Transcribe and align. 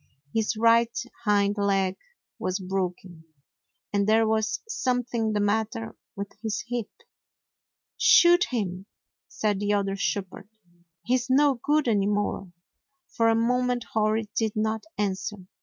His 0.33 0.57
right 0.57 0.91
hind 1.25 1.57
leg 1.59 1.95
was 2.39 2.57
broken, 2.57 3.23
and 3.93 4.09
there 4.09 4.27
was 4.27 4.61
something 4.67 5.33
the 5.33 5.39
matter 5.39 5.95
with 6.15 6.31
his 6.41 6.63
hip. 6.67 6.89
"Shoot 7.99 8.45
him,''' 8.45 8.87
said 9.27 9.59
the 9.59 9.73
other 9.73 9.95
shepherd. 9.95 10.49
"He's 11.03 11.29
no 11.29 11.53
go'od 11.63 11.87
any 11.87 12.07
more." 12.07 12.51
For 13.09 13.29
a 13.29 13.35
moment 13.35 13.83
Hori 13.93 14.27
did 14.35 14.55
not 14.55 14.85
answer. 14.97 15.37